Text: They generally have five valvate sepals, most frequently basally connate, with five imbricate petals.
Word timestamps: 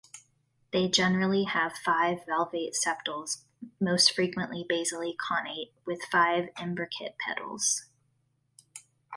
They 0.73 0.89
generally 0.89 1.43
have 1.43 1.77
five 1.77 2.25
valvate 2.25 2.73
sepals, 2.73 3.45
most 3.79 4.11
frequently 4.15 4.65
basally 4.67 5.13
connate, 5.15 5.73
with 5.85 6.01
five 6.11 6.49
imbricate 6.59 7.19
petals. 7.19 7.85